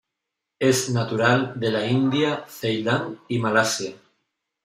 [0.67, 3.93] Es natural de la India, Ceilán y Malasia.